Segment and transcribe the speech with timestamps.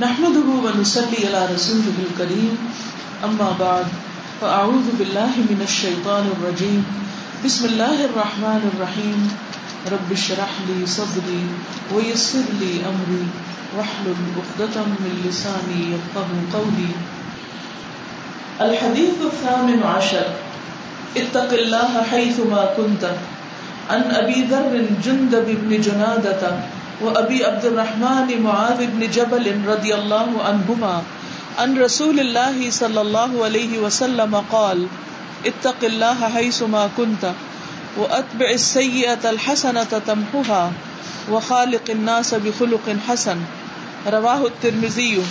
[0.00, 2.54] نحمده ونصلي على رسوله الكريم.
[3.24, 3.86] أما بعد،
[4.40, 6.86] فأعوذ بالله من الشيطان الرجيم.
[7.44, 9.30] بسم الله الرحمن الرحيم.
[9.90, 11.46] رب اشرح لي صدري
[11.94, 13.26] ويسر لي أمري.
[13.78, 16.92] واحلل عقدة من لساني يفقهوا قولي.
[18.60, 20.26] الحديث الثامن عشر.
[21.16, 23.04] اتق الله حيثما كنت.
[23.90, 31.00] عن أبي ذر جندب بن جنادة وابی عبد الرحمن معاذ بن جبل رضی اللہ عنہما،
[31.58, 34.86] ان رسول اللہ صلی اللہ علیہ وسلم قال،
[35.44, 37.24] اتق اللہ حيث ما كنت
[37.96, 40.68] واتبع السيئة الحسنة تمحها
[41.28, 43.38] وخالق الناس بخلق حسن۔
[44.12, 45.22] رواہ الترمذی۔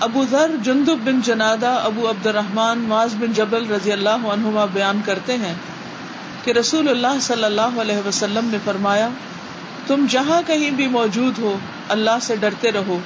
[0.00, 5.00] ابو ذر جندب بن جنادہ، ابو عبد الرحمن معاذ بن جبل رضی اللہ عنہما بیان
[5.04, 5.54] کرتے ہیں
[6.44, 9.08] کہ رسول اللہ صلی اللہ علیہ وسلم نے فرمایا
[9.86, 11.56] تم جہاں کہیں بھی موجود ہو،
[11.88, 12.98] اللہ سے ڈرتے رہو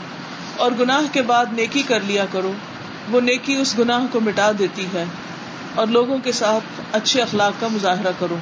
[0.57, 2.53] اور گناہ کے بعد نیکی کر لیا کرو۔
[3.11, 5.05] وہ نیکی اس گناہ کو مٹا دیتی ہے
[5.75, 8.37] اور لوگوں کے ساتھ اچھے اخلاق کا مظاہرہ کرو۔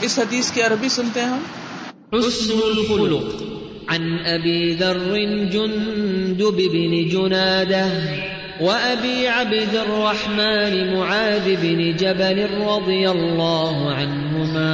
[0.00, 1.42] اس حدیث کی عربی سنتے ہیں ہم؟
[2.18, 3.42] حسن الخلق،
[3.88, 4.98] عن ابي ذر
[5.52, 8.12] جندب بن جناده
[8.60, 14.72] وابي عبد الرحمن معاذ بن جبل رضي الله عنهما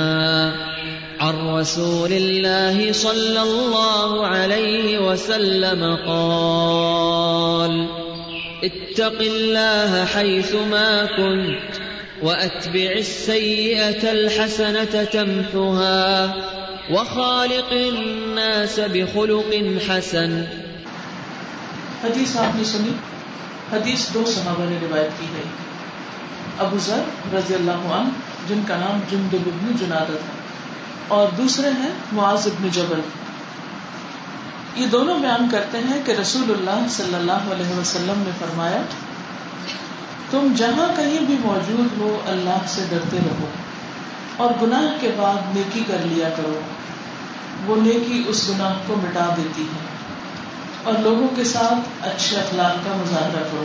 [1.20, 7.86] عن رسول الله صلى الله عليه وسلم قال،
[8.62, 11.78] اتق الله حيثما كنت
[12.22, 16.26] واتبع السيئه الحسنه تمحها
[16.90, 19.54] وخالق الناس بخلق
[19.90, 20.44] حسن۔
[22.04, 22.92] حدیث آپ نے سنی؟
[23.72, 25.42] حدیث دو صحابہ نے روایت کی ہے۔
[26.58, 28.08] ابو ذر رضی اللہ عنہ،
[28.48, 30.37] جن کا نام جندب بن جنادہ تھا۔
[31.08, 33.00] اور دوسرے ہیں معاذ ابن جبل۔
[34.74, 38.82] یہ دونوں بیان کرتے ہیں کہ رسول اللہ صلی اللہ علیہ وسلم نے فرمایا،
[40.30, 43.46] تم جہاں کہیں بھی موجود ہو، اللہ سے ڈرتے رہو
[44.36, 46.60] اور گناہ کے بعد نیکی کر لیا کرو۔
[47.66, 49.88] وہ نیکی اس گناہ کو مٹا دیتی ہے۔
[50.84, 53.64] اور لوگوں کے ساتھ اچھے اخلاق کا مظاہرہ کرو۔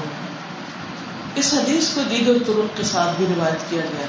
[1.36, 4.06] اس حدیث کو دیگر طرق کے ساتھ بھی روایت کیا گیا۔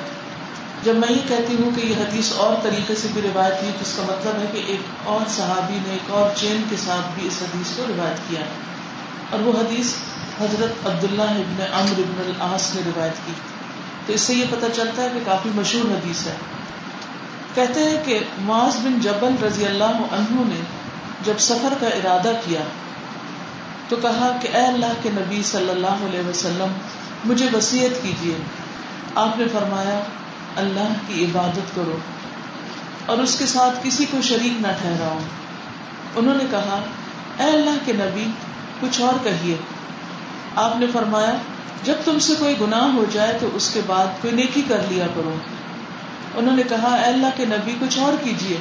[0.85, 3.79] جب میں یہ کہتی ہوں کہ یہ حدیث اور طریقے سے بھی روایت کی تو
[3.83, 7.29] اس کا مطلب ہے کہ ایک اور صحابی نے ایک اور چین کے ساتھ بھی
[7.29, 8.41] اس حدیث کو روایت کیا۔
[9.31, 9.93] اور وہ حدیث
[10.41, 13.33] حضرت عبداللہ ابن عمر ابن العاص نے روایت کی۔
[14.07, 16.35] تو اس سے یہ پتہ چلتا ہے کہ کافی مشہور حدیث ہے۔
[17.55, 20.61] کہتے ہیں کہ معاذ بن جبل رضی اللہ عنہ نے
[21.25, 22.61] جب سفر کا ارادہ کیا
[23.89, 26.73] تو کہا کہ اے اللہ کے نبی صلی اللہ علیہ وسلم،
[27.25, 28.35] مجھے وسیعت کیجیے۔
[29.15, 30.01] آپ نے فرمایا
[30.57, 31.99] اللہ کی عبادت کرو
[33.07, 35.19] اور اس کے ساتھ کسی کو شریک نہ ٹھہراؤ۔
[36.17, 36.81] انہوں نے کہا،
[37.39, 38.27] اے اللہ کے نبی،
[38.81, 39.57] کچھ اور کہیے۔
[40.57, 41.37] آپ نے فرمایا،
[41.83, 45.07] جب تم سے کوئی گناہ ہو جائے تو اس کے بعد کوئی نیکی کر لیا
[45.15, 45.37] کرو۔
[46.35, 48.57] انہوں نے کہا، اے اللہ کے نبی، کچھ اور کیجیے۔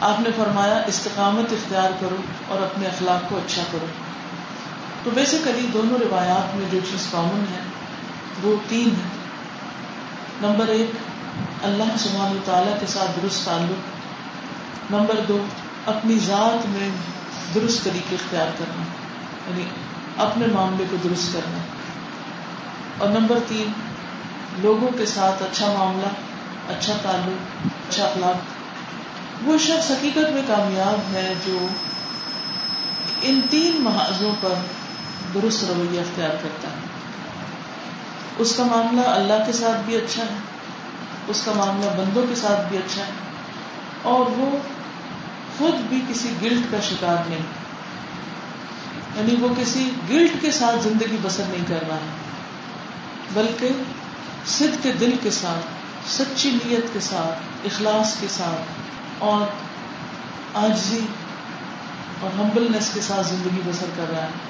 [0.00, 2.16] آپ نے فرمایا، استقامت اختیار کرو
[2.48, 3.86] اور اپنے اخلاق کو اچھا کرو۔
[5.04, 7.60] تو بیسیکلی دونوں روایات میں جو چیز کامن ہے،
[8.42, 9.15] وہ تین ہے
[10.42, 10.90] نمبر ایک،
[11.64, 13.96] اللہ سبحانہ تعالیٰ کے ساتھ درست تعلق.
[14.92, 15.44] نمبر دو،
[15.86, 16.88] اپنی ذات میں
[17.54, 18.82] درست طریقے اختیار کرنا
[19.48, 19.64] یعنی
[20.16, 21.58] اپنے معاملے کو درست کرنا.
[22.98, 23.72] اور نمبر تین،
[24.58, 26.06] لوگوں کے ساتھ اچھا معاملہ
[26.72, 28.36] اچھا تعلق اچھا اخلاق.
[29.48, 31.66] وہ شخص حقیقت میں کامیاب ہے جو
[33.22, 34.54] ان تین محاذوں پر
[35.34, 36.85] درست رویہ اختیار کرتا ہے۔
[38.38, 40.36] اس کا معاملہ اللہ کے ساتھ بھی اچھا ہے،
[41.28, 43.10] اس کا معاملہ بندوں کے ساتھ بھی اچھا ہے،
[44.02, 44.50] اور وہ
[45.58, 47.46] خود بھی کسی گلٹ کا شکار نہیں۔
[49.16, 52.10] یعنی وہ کسی گلٹ کے ساتھ زندگی بسر نہیں کر رہا ہے،
[53.34, 53.68] بلکہ
[54.46, 55.66] سدھ کے دل کے ساتھ،
[56.10, 59.46] سچی نیت کے ساتھ، اخلاص کے ساتھ، اور
[60.54, 61.06] آجزی
[62.20, 64.45] اور ہمبلنس کے ساتھ زندگی بسر کر رہا ہے۔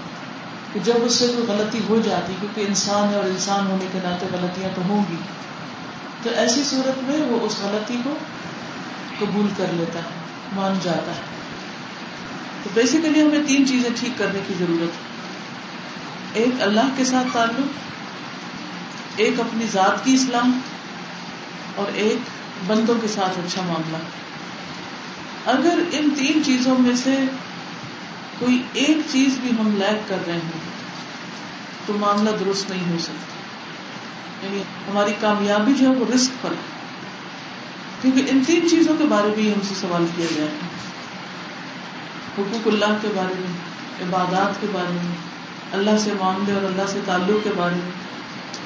[0.76, 3.98] کہ جب اس سے کوئی غلطی ہو جاتی، کیونکہ انسان ہے اور انسان ہونے کے
[4.04, 5.16] ناطے غلطیاں تو ہوں گی،
[6.22, 8.16] تو ایسی صورت میں وہ اس غلطی کو
[9.18, 10.04] قبول کر لیتا ہے،
[10.52, 11.20] مان جاتا ہے۔
[12.62, 15.16] تو بیسیکلی ہمیں تین چیزیں ٹھیک کرنے کی ضرورت ہے۔
[16.32, 17.66] ایک اللہ کے ساتھ تعلق،
[19.16, 20.60] ایک اپنی ذات کی اسلام
[21.74, 22.18] اور ایک
[22.66, 23.96] بندوں کے ساتھ اچھا معاملہ۔
[25.44, 27.16] اگر ان تین چیزوں میں سے
[28.38, 30.50] کوئی ایک چیز بھی ہم لیک کر رہے ہیں
[31.86, 33.36] تو معاملہ درست نہیں ہو سکتا۔
[34.46, 36.76] یعنی ہماری کامیابی جو ہے وہ رسک پر ہے۔
[38.02, 40.56] کیونکہ ان تین چیزوں کے بارے میں ہم سے سوال کیا گیا ہے۔
[42.38, 43.52] حقوق اللہ کے بارے میں،
[44.00, 45.14] عبادات کے بارے میں،
[45.72, 47.90] اللہ سے معاملے اور اللہ سے تعلق کے بارے میں۔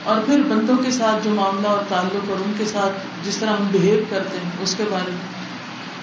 [0.03, 3.51] اور پھر بندوں کے ساتھ جو معاملہ اور تعلق اور ان کے ساتھ جس طرح
[3.51, 5.45] ہم بہیو کرتے ہیں، اس کے بارے میں۔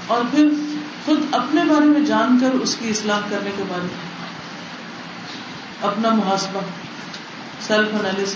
[0.08, 0.48] اور پھر
[1.06, 4.08] خود اپنے بارے میں جان کر اس کی اصلاح کرنے کے بارے میں۔
[5.82, 6.60] اپنا محاسبہ
[7.62, 8.36] سیلف انالیس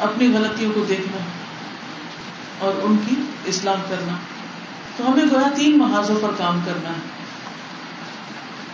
[0.00, 1.18] اپنی غلطیوں کو دیکھنا
[2.58, 3.14] اور ان کی
[3.46, 4.12] اصلاح کرنا۔
[4.96, 7.18] تو ہمیں گویا تین محاذوں پر کام کرنا ہے۔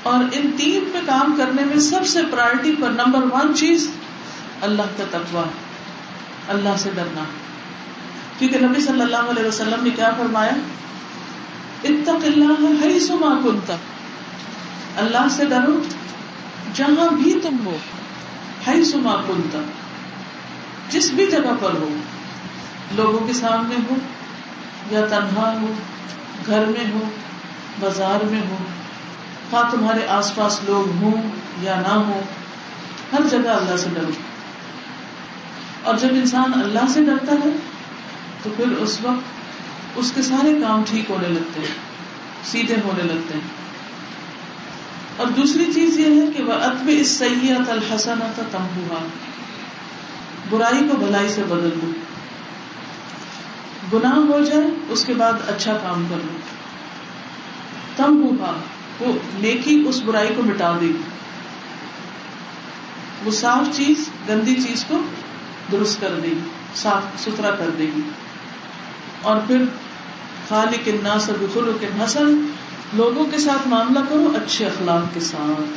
[0.02, 3.90] اور ان تین پہ کام کرنے میں سب سے پرائرٹی پر نمبر ون چیز
[4.60, 5.42] اللہ کا تقوا
[6.48, 7.24] اللہ سے ڈرنا۔
[8.38, 10.52] کیونکہ نبی صلی اللہ علیہ وسلم نے کیا فرمایا؟
[11.84, 13.76] اتق اللہ ہری سما کنتا
[14.96, 15.80] اللہ سے ڈرو،
[16.74, 17.76] جہاں بھی تم ہو
[18.66, 19.58] ہری سما کنتا
[20.88, 21.88] جس بھی جگہ پر ہو،
[22.94, 23.94] لوگوں کے سامنے ہو،
[24.90, 25.66] یا تنہا ہو،
[26.46, 27.00] گھر میں ہو،
[27.80, 28.56] بازار میں ہو
[29.52, 31.22] ہاں تمہارے آس پاس لوگ ہوں
[31.62, 32.20] یا نہ ہو
[33.12, 34.10] ہر جگہ اللہ سے ڈرو۔
[35.82, 37.50] اور جب انسان اللہ سے ڈرتا ہے،
[38.42, 39.43] تو پھر اس وقت
[39.96, 41.74] اس کے سارے کام ٹھیک ہونے لگتے ہیں،
[42.44, 43.64] سیدھے ہونے لگتے ہیں۔
[45.16, 48.86] اور دوسری چیز یہ ہے کہ وہ اتب اس سیاحت الحسن تم
[50.50, 51.92] برائی کو بھلائی سے بدل دو۔
[53.92, 56.38] گناہ ہو جائے، اس کے بعد اچھا کام کر لو۔
[57.96, 58.52] تم ہوا
[59.00, 61.02] وہ نیکی اس برائی کو مٹا دے گی۔
[63.24, 64.98] وہ صاف چیز، گندی چیز کو
[65.72, 68.00] درست کر دے گی، صاف ستھرا کر دے گی۔
[69.24, 69.62] اور پھر
[70.48, 72.46] خالق الناس بخلق حسن
[72.92, 75.70] لوگوں کے ساتھ معاملہ کرو اچھے اخلاق کے ساتھ۔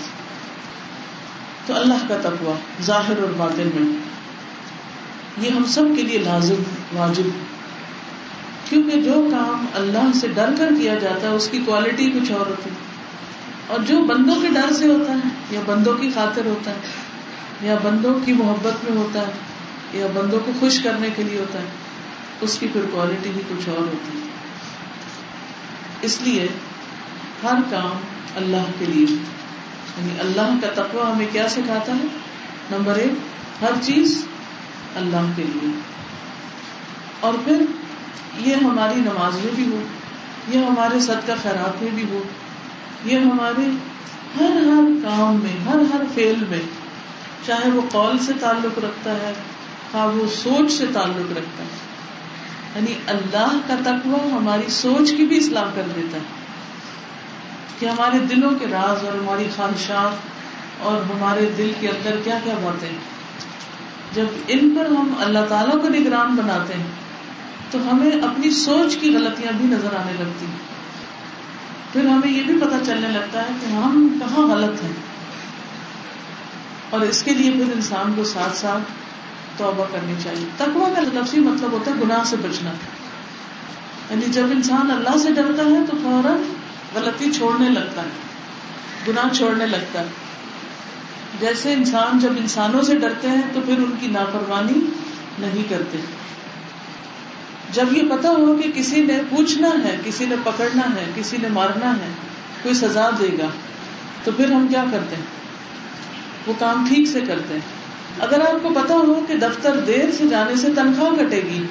[1.68, 4.00] تو اللہ کا تقوی ظاہر اور باطن میں۔
[5.42, 6.56] یہ ہم سب کے لیے لازم،
[6.96, 7.24] واجب۔
[8.70, 12.48] کیونکہ جو کام اللہ سے ڈر کر کیا جاتا ہے، اس کی کوالٹی کچھ اور
[12.48, 12.70] ہوتی۔
[13.68, 16.80] اور جو بندوں کے ڈر سے ہوتا ہے، یا بندوں کی خاطر ہوتا ہے،
[17.62, 19.32] یا بندوں کی محبت میں ہوتا ہے،
[19.94, 21.87] یا بندوں کو خوش کرنے کے لیے ہوتا ہے۔
[22.42, 24.28] اس کی پھر کوالٹی بھی کچھ اور ہوتی۔ ہے
[26.02, 26.48] اس لیے
[27.44, 27.98] ہر کام
[28.36, 29.16] اللہ کے لیے۔
[29.98, 32.08] یعنی اللہ کا تقوی ہمیں کیا سکھاتا ہے؟
[32.72, 33.14] نمبر ایک،
[33.64, 34.28] ہر چیز
[34.96, 35.70] اللہ کے لیے۔
[37.20, 37.62] اور پھر
[38.40, 39.82] یہ ہماری نماز میں بھی ہو
[40.48, 42.24] یہ ہمارے صدقہ خیرات میں بھی ہو
[43.06, 43.70] یہ ہمارے
[44.40, 46.62] ہر ہر کام میں، ہر ہر فیل میں،
[47.46, 49.34] چاہے وہ قول سے تعلق رکھتا ہے
[49.94, 51.87] ہاں وہ سوچ سے تعلق رکھتا ہے۔
[52.76, 56.24] یعنی اللہ کا تقوی ہماری سوچ کی بھی اصلاح کر دیتا ہے
[57.80, 60.16] کہ ہمارے دلوں کے راز اور ہماری خواہشات
[60.80, 62.90] اور ہمارے دل کے اندر کیا کیا باتیں
[64.14, 66.88] جب ان پر ہم اللہ تعالیٰ کو نگران بناتے ہیں،
[67.72, 70.60] تو ہمیں اپنی سوچ کی غلطیاں بھی نظر آنے لگتی ہیں۔
[71.94, 74.92] پھر ہمیں یہ بھی پتا چلنے لگتا ہے کہ ہم کہاں غلط ہیں۔
[76.90, 79.07] اور اس کے لیے پھر انسان کو ساتھ ساتھ
[79.58, 82.72] توبہ کرنی چاہیے۔ تقوا کا لفظی مطلب ہوتا ہے گناہ سے بچنا۔
[84.10, 86.42] یعنی جب انسان اللہ سے ڈرتا ہے تو فوراً
[86.96, 88.10] غلطی چھوڑنے لگتا ہے،
[89.08, 90.08] گناہ چھوڑنے لگتا ہے۔
[91.40, 94.80] جیسے انسان جب انسانوں سے ڈرتے ہیں تو پھر ان کی نافرمانی
[95.40, 95.98] نہیں کرتے۔
[97.72, 101.48] جب یہ پتا ہو کہ کسی نے پوچھنا ہے، کسی نے پکڑنا ہے، کسی نے
[101.48, 102.10] مارنا ہے،
[102.64, 103.48] کوئی سزا دے گا،
[104.24, 105.24] تو پھر ہم کیا کرتے ہیں؟
[106.48, 107.77] وہ کام ٹھیک سے کرتے ہیں۔
[108.20, 111.64] اگر آپ کو پتا ہو کہ دفتر دیر سے جانے سے تنخواہ کٹے گی،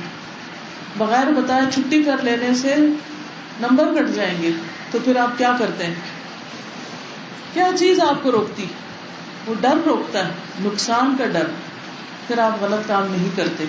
[0.98, 2.74] بغیر بتائے چھٹی کر لینے سے
[3.60, 4.50] نمبر کٹ جائیں گے،
[4.90, 5.94] تو پھر آپ کیا کرتے ہیں؟
[7.54, 8.66] کیا چیز آپ کو روکتی؟
[9.46, 11.46] وہ ڈر روکتا ہے، نقصان کا ڈر،
[12.26, 13.64] پھر آپ غلط کام نہیں کرتے۔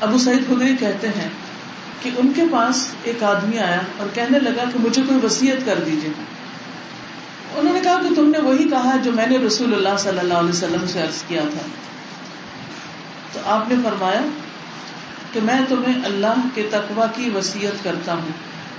[0.00, 1.28] ابو سعید خدری کہتے ہیں
[2.02, 5.74] کہ ان کے پاس ایک آدمی آیا اور کہنے لگا کہ مجھے کوئی وسیعت کر
[5.86, 6.10] دیجیے
[7.56, 10.34] انہوں نے کہا کہ تم نے وہی کہا جو میں نے رسول اللہ صلی اللہ
[10.34, 11.68] علیہ وسلم سے عرض کیا تھا۔
[13.32, 14.20] تو آپ نے فرمایا
[15.32, 18.28] کہ میں تمہیں اللہ کے تقوی کی وسیعت کرتا ہوں،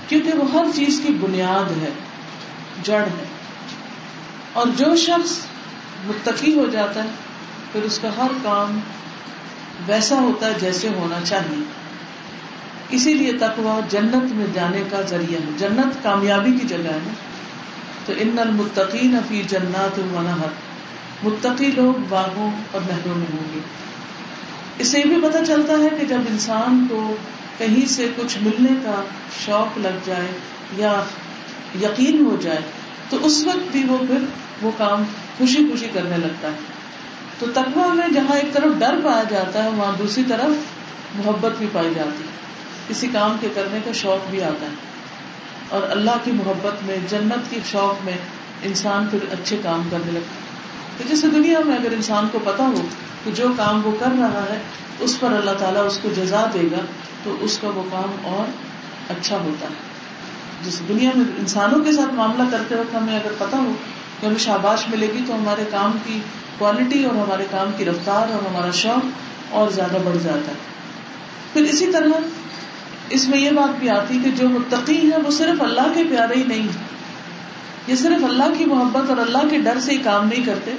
[0.08, 1.90] کیونکہ وہ ہر چیز کی بنیاد ہے،
[2.82, 3.24] جڑ ہے۔
[4.52, 5.38] اور جو شخص
[6.06, 7.08] متقی ہو جاتا ہے،
[7.72, 8.80] پھر اس کا ہر کام
[9.86, 11.64] ویسا ہوتا ہے جیسے ہونا چاہیے۔
[12.88, 17.27] اسی لیے تقوی جنت میں جانے کا ذریعہ ہے۔ جنت کامیابی کی جگہ ہے
[18.08, 20.48] تو ان المتقین فی جنات المنہر
[21.22, 23.58] متقی لوگ باغوں اور نہروں میں ہوں گے۔
[24.78, 27.16] اس سے یہ بھی پتہ چلتا ہے کہ جب انسان کو
[27.58, 29.02] کہیں سے کچھ ملنے کا
[29.46, 30.26] شوق لگ جائے
[30.76, 31.02] یا
[31.82, 32.60] یقین ہو جائے،
[33.10, 34.18] تو اس وقت بھی وہ پھر
[34.62, 35.02] وہ کام
[35.38, 36.58] خوشی خوشی کرنے لگتا ہے۔
[37.38, 40.50] تو تقوی میں جہاں ایک طرف ڈر پایا جاتا ہے، وہاں دوسری طرف
[41.14, 42.28] محبت بھی پائی جاتی ہے۔
[42.88, 44.87] کسی کام کے کرنے کا شوق بھی آتا ہے۔
[45.68, 48.16] اور اللہ کی محبت میں، جنت کی شوق میں
[48.62, 50.46] انسان پھر اچھے کام کرنے لگتا
[50.98, 52.86] تو جیسے دنیا میں اگر انسان کو پتا ہو
[53.24, 54.58] کہ جو کام وہ کر رہا ہے،
[55.00, 56.80] اس پر اللہ تعالیٰ اس کو جزا دے گا،
[57.24, 58.50] تو اس کا وہ کام اور
[59.08, 59.86] اچھا ہوتا ہے۔
[60.64, 63.72] جس دنیا میں انسانوں کے ساتھ معاملہ کرتے وقت ہمیں اگر پتا ہو
[64.20, 66.20] کہ ہمیں شاباش ملے گی، تو ہمارے کام کی
[66.58, 69.06] کوالٹی اور ہمارے کام کی رفتار اور ہمارا شوق
[69.50, 70.56] اور زیادہ بڑھ جاتا ہے۔
[71.52, 72.08] پھر اسی طرح
[73.10, 76.34] اس میں یہ بات بھی آتی کہ جو متقی ہے وہ صرف اللہ کے پیارے
[76.34, 76.68] ہی نہیں
[77.86, 80.70] یہ صرف اللہ کی محبت اور اللہ کے ڈر سے ہی کام نہیں کرتے،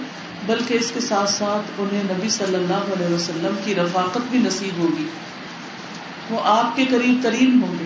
[0.46, 4.78] بلکہ اس کے ساتھ ساتھ انہیں نبی صلی اللہ علیہ وسلم کی رفاقت بھی نصیب
[4.78, 5.08] ہوگی۔
[6.30, 7.86] وہ آپ کے قریب ترین ہوں گے۔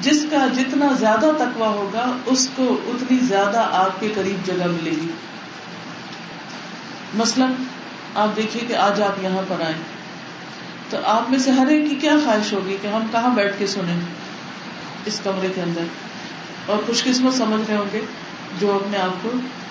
[0.00, 4.90] جس کا جتنا زیادہ تقوی ہوگا، اس کو اتنی زیادہ آپ کے قریب جگہ ملے
[4.90, 5.10] گی۔
[7.14, 7.50] مثلاً
[8.14, 9.74] آپ دیکھیے کہ آج آپ یہاں پر آئے
[10.90, 13.66] تو آپ میں سے ہر ایک کی کیا خواہش ہوگی کہ ہم کہاں بیٹھ کے
[13.66, 14.00] سنیں
[15.06, 15.82] اس کمرے کے اندر؟
[16.66, 18.00] اور خوش قسمت سمجھ رہے ہوں گے
[18.60, 19.30] جو اپنے آپ کو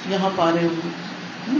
[0.10, 1.60] یہاں پا رہے ہوں گے۔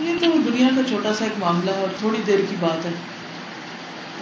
[0.00, 2.90] یہ تو دنیا کا چھوٹا سا ایک معاملہ ہے اور تھوڑی دیر کی بات ہے۔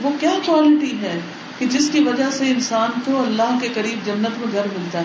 [0.02, 1.20] وہ کیا کوالٹی ہے
[1.58, 5.04] کہ جس کی وجہ سے انسان کو اللہ کے قریب جنت میں گھر ملتا ہے؟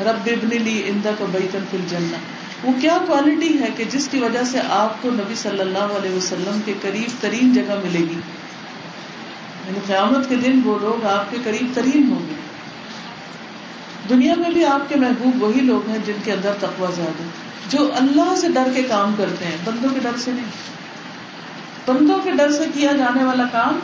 [0.00, 4.18] رب ابن لی اندا کا بیتن فل جنت وہ کیا کوالٹی ہے کہ جس کی
[4.18, 8.20] وجہ سے آپ کو نبی صلی اللہ علیہ وسلم کے قریب ترین جگہ ملے گی؟
[9.66, 12.34] یعنی قیامت کے دن وہ لوگ آپ کے قریب ترین ہوں گے۔
[14.08, 17.22] دنیا میں بھی آپ کے محبوب وہی لوگ ہیں جن کے اندر تقوا زیادہ
[17.68, 20.74] جو اللہ سے ڈر کے کام کرتے ہیں، بندوں کے ڈر سے نہیں۔
[21.86, 23.78] بندوں کے ڈر سے کیا جانے والا کام؟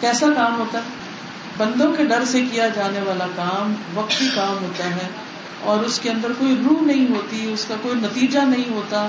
[0.00, 0.82] کیسا کام ہوتا ہے؟
[1.56, 5.08] بندوں کے ڈر سے کیا جانے والا کام وقتی کام ہوتا ہے
[5.60, 9.08] اور اس کے اندر کوئی روح نہیں ہوتی، اس کا کوئی نتیجہ نہیں ہوتا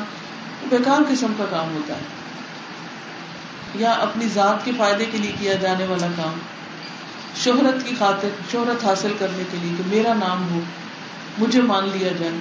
[0.70, 2.21] بیکار قسم کا کام ہوتا ہے۔
[3.76, 6.40] یا اپنی ذات کے فائدے کے لیے کیا جانے والا کام؟
[7.36, 10.60] شہرت کی خاطر، شہرت حاصل کرنے کے لیے کہ میرا نام ہو،
[11.38, 12.32] مجھے مان لیا جائے۔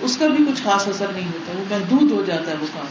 [0.00, 2.86] اس کا بھی کچھ خاص اثر نہیں ہوتا، وہ محدود ہو جاتا ہے وہ کام۔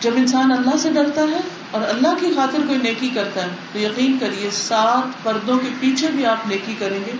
[0.00, 3.78] جب انسان اللہ سے ڈرتا ہے اور اللہ کی خاطر کوئی نیکی کرتا ہے، تو
[3.78, 7.12] یقین کریے سات پردوں کے پیچھے بھی آپ نیکی کریں گے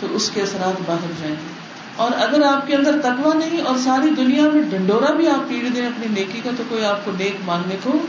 [0.00, 1.52] تو اس کے اثرات باہر جائیں گے۔
[1.96, 5.68] اور اگر آپ کے اندر تکوا نہیں اور ساری دنیا میں ڈنڈورا بھی آپ پیڑ
[5.68, 8.06] دیں اپنی نیکی کا، تو کوئی آپ کو نیک ماننے کو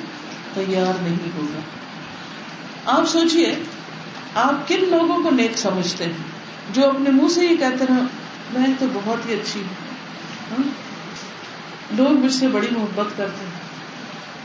[0.56, 1.60] تیار نہیں ہوگا۔
[2.86, 3.56] آپ سوچئے،
[4.36, 6.14] آپ کن لوگوں کو نیک سمجھتے ہیں؟
[6.72, 8.02] جو اپنے منہ سے یہ کہتے ہیں،
[8.54, 9.74] میں تو بہت ہی اچھی ہوں۔
[10.52, 10.70] ہاں؟
[11.98, 13.52] لوگ مجھ سے بڑی محبت کرتے ہیں۔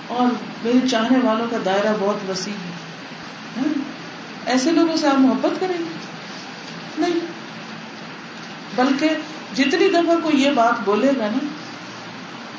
[0.07, 0.27] اور
[0.65, 2.71] میرے چاہنے والوں کا دائرہ بہت وسیع ہے۔
[3.57, 3.81] ہاں؟
[4.47, 5.85] ایسے لوگوں سے آپ محبت کریں گے؟
[6.99, 7.21] نہیں۔
[8.75, 9.09] بلکہ
[9.55, 11.47] جتنی دفعہ کوئی یہ بات بولے گا نا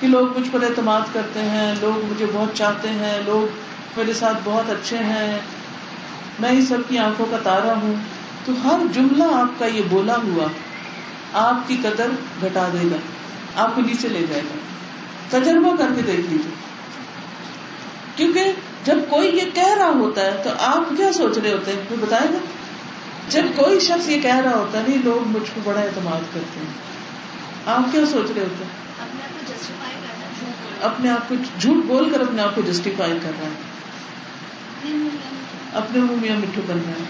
[0.01, 3.53] کہ لوگ مجھ پر اعتماد کرتے ہیں، لوگ مجھے بہت چاہتے ہیں، لوگ
[3.97, 5.39] میرے ساتھ بہت اچھے ہیں۔
[6.39, 7.93] میں ہی سب کی آنکھوں کا تارا ہوں۔
[8.45, 10.47] تو ہر جملہ آپ کا یہ بولا ہوا
[11.33, 12.07] آپ کی قدر
[12.41, 12.95] گھٹا دے گا،
[13.55, 14.55] آپ کو نیچے لے جائے گا۔
[15.29, 16.51] تجربہ کر کے دیکھ لیجیے
[18.15, 18.43] کیونکہ
[18.83, 22.33] جب کوئی یہ کہہ رہا ہوتا ہے تو آپ کیا سوچ رہے ہوتے ہیں؟ بتائے
[22.33, 22.37] گا؟
[23.29, 26.59] جب کوئی شخص یہ کہہ رہا ہوتا ہے، نہیں، لوگ مجھ کو بڑا اعتماد کرتے
[26.59, 26.73] ہیں۔
[27.65, 28.90] آپ کیا سوچ رہے ہوتے ہیں؟
[30.81, 33.53] اپنے آپ کو جھوٹ بول کر اپنے آپ کو جسٹیفائی کر رہا ہے۔
[35.73, 37.03] اپنے منہ میاں مٹھو کر رہا ہے۔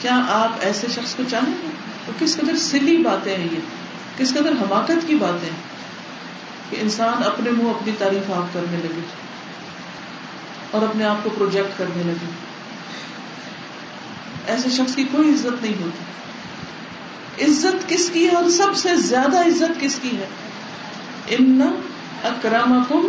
[0.00, 1.68] کیا آپ ایسے شخص کو چاہیں گے؟
[2.06, 3.60] تو کس قدر سلی باتیں ہیں یہ؟
[4.16, 5.50] کس قدر حماقت کی باتیں
[6.70, 9.00] کہ انسان اپنے منہ اپنی تعریف آپ کرنے لگے
[10.70, 12.26] اور اپنے آپ کو پروجیکٹ کرنے لگے۔
[14.46, 16.04] ایسے شخص کی کوئی عزت نہیں ہوتی۔
[17.44, 20.26] عزت کس کی ہے اور سب سے زیادہ عزت کس کی ہے؟
[21.28, 21.62] ان
[22.24, 23.08] اکرامکم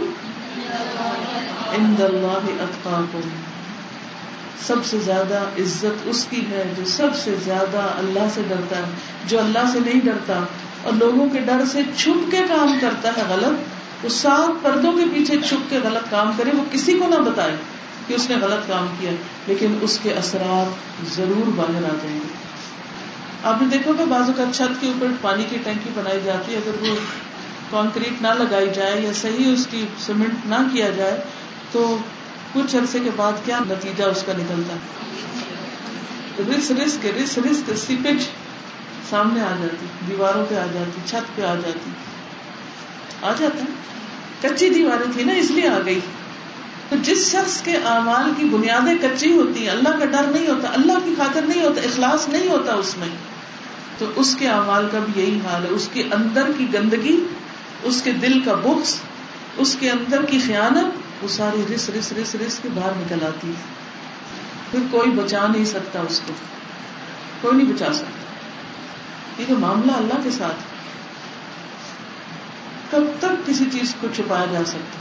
[1.78, 3.30] عند اللہ اتقاکم
[4.68, 8.84] سب سے زیادہ عزت اس کی ہے جو سب سے زیادہ اللہ سے ڈرتا ہے،
[9.28, 10.40] جو اللہ سے نہیں ڈرتا۔
[10.84, 15.04] اور لوگوں کے ڈر سے چھپ کے کام کرتا ہے غلط۔ وہ سات پردوں کے
[15.14, 17.56] پیچھے چھپ کے غلط کام کرے، وہ کسی کو نہ بتائے
[18.08, 19.12] کہ اس نے غلط کام کیا،
[19.48, 22.48] لیکن اس کے اثرات ضرور باہر آ جائیں گے۔
[23.44, 26.58] آپ نے دیکھو کہ بازو کا چھت کے اوپر پانی کی ٹینکی بنائی جاتی ہے،
[26.58, 26.96] اگر وہ
[27.72, 31.22] کانکریٹ نہ لگائی جائے یا صحیح اس کی سیمنٹ نہ کیا جائے،
[31.72, 31.98] تو
[32.54, 34.76] کچھ عرصے کے بعد کیا نتیجہ اس کا نکلتا؟
[36.58, 38.18] رس رس کے رس رس کے سیپیج
[39.10, 41.92] سامنے آ جاتی، دیواروں پہ آ جاتی، چھت پہ آ جاتی۔
[43.22, 43.66] آ جاتا۔
[44.42, 46.00] کچی دیواریں تھی نا، اس لیے آ گئی۔
[46.90, 50.68] تو جس شخص کے اعمال کی بنیادیں کچی ہوتی ہیں اللہ کا ڈر نہیں ہوتا،
[50.74, 53.08] اللہ کی خاطر نہیں ہوتا، اخلاص نہیں ہوتا اس میں،
[53.98, 57.20] تو اس کے اعمال کا بھی یہی حال ہے۔ اس کے اندر کی گندگی
[57.84, 58.96] اس کے دل کا بخس
[59.58, 63.48] اس کے اندر کی خیانت، وہ ساری رس رس رس رس کے باہر نکل آتی
[63.48, 63.78] ہے۔
[64.72, 66.34] پھر کوئی بچا نہیں سکتا اس کو۔
[67.42, 70.56] کوئی نہیں بچا سکتا۔ یہ تو معاملہ اللہ کے ساتھ
[72.92, 75.00] کب تک کسی چیز کو چھپایا جا سکتا۔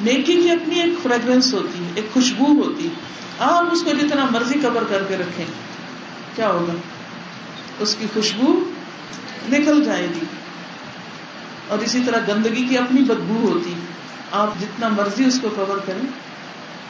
[0.00, 2.94] نیکی کی اپنی ایک فریگرنس ہوتی ہے، ایک خوشبو ہوتی ہے۔
[3.38, 5.46] آپ اس کو جتنا مرضی کور کر کے رکھیں،
[6.36, 6.72] کیا ہوگا؟
[7.78, 8.70] اس کی خوشبو
[9.48, 10.24] نکل جائے گی۔
[11.68, 13.74] اور اسی طرح گندگی کی اپنی بدبو ہوتی
[14.32, 16.06] آپ جتنا مرضی اس کو کور کریں،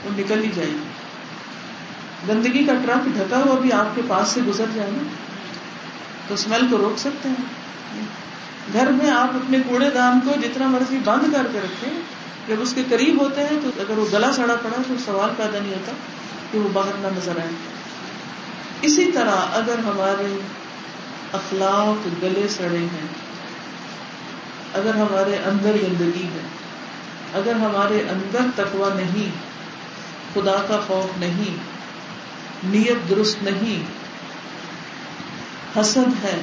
[0.05, 0.85] وہ نکل ہی جائے گی
[2.29, 5.03] گندگی کا ٹرک ڈھکا ہوا بھی آپ کے پاس سے گزر جائے گا
[6.29, 7.45] تو اسمیل کو روک سکتے ہیں۔
[8.73, 11.91] گھر میں آپ اپنے کوڑے دان کو جتنا مرضی بند کر کے رکھیں،
[12.49, 15.59] جب اس کے قریب ہوتے ہیں تو اگر وہ گلا سڑا پڑا تو سوال پیدا
[15.63, 15.93] نہیں ہوتا
[16.53, 17.51] کہ وہ باہر نہ نظر آئے۔
[18.83, 20.37] اسی طرح اگر ہمارے
[21.33, 23.07] اخلاق گلے سڑے ہیں
[24.75, 26.47] اگر ہمارے اندر گندگی ہے،
[27.35, 29.31] اگر ہمارے اندر تقوا نہیں،
[30.35, 31.57] خدا کا خوف نہیں،
[32.65, 33.83] نیت درست نہیں،
[35.77, 36.41] حسد ہے،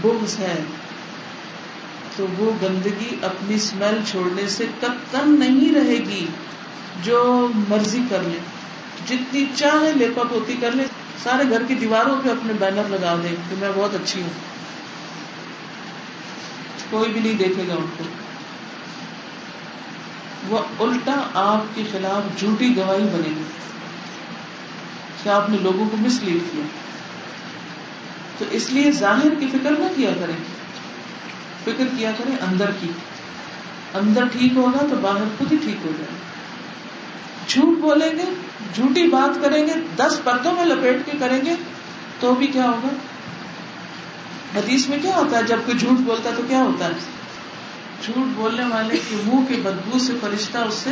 [0.00, 0.62] بغض ہے،
[2.16, 6.26] تو وہ گندگی اپنی اسمیل چھوڑنے سے کتن نہیں رہے گی
[7.02, 8.38] جو مرضی کر لے،
[9.06, 10.84] جتنی چاہے لیپا پوتی کر لے،
[11.22, 14.57] سارے گھر کی دیواروں پہ اپنے بینر لگا دے کہ میں بہت اچھی ہوں۔
[16.90, 18.04] کوئی بھی نہیں دیکھے گا ان کو۔
[20.48, 23.42] وہ الٹا آپ کے خلاف جھوٹی گواہی بنے گی۔
[25.22, 26.64] کہ آپ نے لوگوں کو مس لیڈ کیا؟
[28.38, 30.36] تو اس لیے ظاہر کی فکر نہ کیا کریں۔
[31.64, 32.88] فکر کیا کریں اندر کی۔
[33.94, 36.18] اندر ٹھیک ہوگا تو باہر خود ہی ٹھیک ہو جائے۔
[37.48, 38.24] جھوٹ بولیں گے،
[38.74, 41.54] جھوٹی بات کریں گے، دس پردوں میں لپیٹ کے کریں گے،
[42.20, 42.88] تو بھی کیا ہوگا؟
[44.58, 46.90] حدیث میں کیا ہوتا ہے؟ جب کوئی جھوٹ بولتا ہے تو کیا ہوتا ہے؟
[48.02, 50.90] جھوٹ بولنے والے کے منہ کے بدبو سے فرشتہ اس سے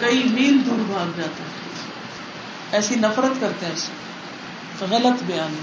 [0.00, 1.48] کئی میل دور بھاگ جاتا ہے۔
[2.72, 5.54] ایسی نفرت کرتے ہیں اسے غلط بیان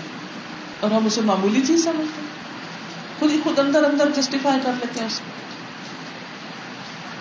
[0.80, 2.44] اور ہم اسے معمولی چیز سمجھتے ہیں۔
[3.20, 5.32] خود ہی خود اندر اندر جسٹیفائی کر لیتے ہیں اس کو۔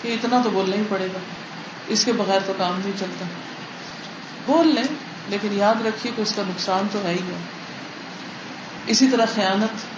[0.03, 1.19] کہ اتنا تو بولنا ہی پڑے گا۔
[1.89, 3.25] اس کے بغیر تو کام نہیں چلتا۔
[4.47, 4.85] بول لیں،
[5.29, 7.39] لیکن یاد رکھیے کہ اس کا نقصان تو ہے ہی ہے۔
[8.87, 9.92] اسی طرح خیانت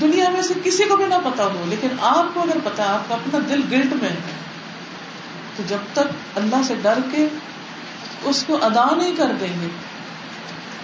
[0.00, 3.08] دنیا میں سے کسی کو بھی نہ پتا ہو، لیکن آپ کو اگر پتا، آپ
[3.08, 4.36] کا اپنا دل گلٹ میں ہے،
[5.56, 7.26] تو جب تک اللہ سے ڈر کے
[8.22, 9.68] اس کو ادا نہیں کر دیں گے،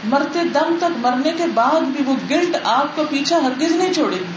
[0.04, 4.16] مرتے دم تک، مرنے کے بعد بھی وہ گلٹ آپ کو پیچھا ہرگز نہیں چھوڑے
[4.16, 4.36] گی۔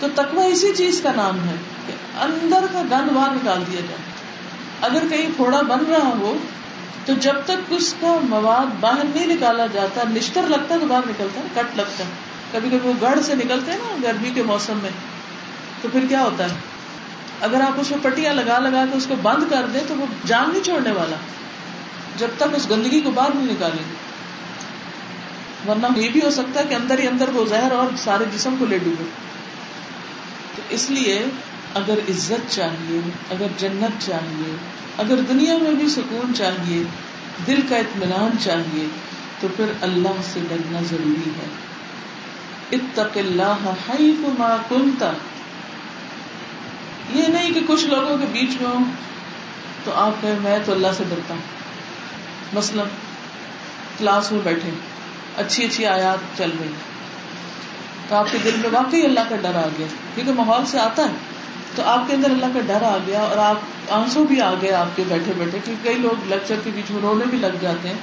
[0.00, 1.54] تو تکوا اسی چیز کا نام ہے
[1.86, 4.02] کہ اندر کا گند باہر نکال دیا جائے۔
[4.80, 6.36] اگر کہیں پھوڑا بن رہا ہو،
[7.06, 11.02] تو جب تک اس کا مواد باہر نہیں نکالا جاتا، نشتر لگتا ہے تو باہر
[11.08, 14.42] نکلتا ہے، کٹ لگتا ہے۔ کبھی کبھی وہ گڑھ سے نکلتے ہیں نا گرمی کے
[14.42, 14.90] موسم میں،
[15.80, 16.54] تو پھر کیا ہوتا ہے؟
[17.40, 20.06] اگر آپ اس میں پٹیاں لگا لگا کے اس کو بند کر دیں تو وہ
[20.26, 21.16] جان نہیں چھوڑنے والا،
[22.16, 23.96] جب تک اس گندگی کو باہر نہیں نکالیں گے
[25.70, 28.54] ورنہ یہ بھی ہو سکتا ہے کہ اندر ہی اندر وہ زہر اور سارے جسم
[28.58, 29.04] کو لے ڈوبے۔
[30.56, 31.24] تو اس لیے
[31.74, 34.56] اگر عزت چاہیے، اگر جنت چاہیے،
[34.98, 36.82] اگر دنیا میں بھی سکون چاہیے،
[37.46, 38.86] دل کا اطمینان چاہیے،
[39.40, 41.67] تو پھر اللہ سے ڈرنا ضروری ہے۔
[42.72, 43.70] اتق اللہ
[44.38, 45.12] ما کنتا
[47.14, 48.84] یہ نہیں کہ کچھ لوگوں کے بیچ میں ہوں
[49.84, 51.40] تو آپ کہیں میں تو اللہ سے ڈرتا ہوں۔
[52.52, 52.82] مثلا
[53.98, 54.70] کلاس میں بیٹھے،
[55.36, 56.68] اچھی اچھی آیات چل رہی۔
[58.08, 61.02] تو آپ کے دل میں واقعی اللہ کا ڈر آ گیا۔ کیونکہ ماحول سے آتا
[61.02, 61.14] ہے۔
[61.74, 63.56] تو آپ کے اندر اللہ کا ڈر آ گیا اور آپ
[63.88, 67.00] آنسو بھی آ گئے آپ کے بیٹھے بیٹھے، کیونکہ کئی لوگ لیکچر کے بیچ میں
[67.02, 67.96] رونے بھی لگ جاتے ہیں۔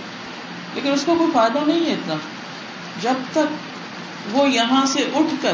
[0.73, 2.13] لیکن اس کو کوئی فائدہ نہیں ہے اتنا۔
[3.01, 3.74] جب تک
[4.31, 5.53] وہ یہاں سے اٹھ کر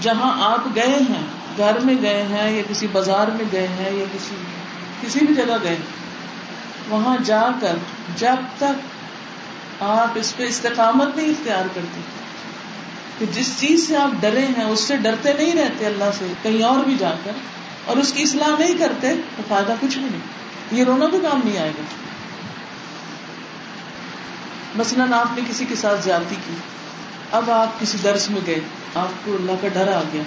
[0.00, 1.22] جہاں آپ گئے ہیں،
[1.56, 4.34] گھر میں گئے ہیں یا کسی بازار میں گئے ہیں یا کسی
[5.00, 5.76] کسی بھی جگہ گئے،
[6.88, 7.76] وہاں جا کر
[8.16, 12.00] جب تک آپ اس پہ استقامت نہیں اختیار کرتے،
[13.18, 16.62] کہ جس چیز سے آپ ڈرے ہیں، اس سے ڈرتے نہیں رہتے اللہ سے، کہیں
[16.62, 17.32] اور بھی جا کر،
[17.84, 20.20] اور اس کی اصلاح نہیں کرتے، تو فائدہ کچھ بھی نہیں۔
[20.72, 21.82] یہ رونا بھی کام نہیں آئے گا۔
[24.76, 26.54] مثلاً آپ نے کسی کے ساتھ زیادتی کی۔
[27.32, 28.60] اب آپ کسی درس میں گئے،
[28.94, 30.22] آپ کو اللہ کا ڈر آ گیا۔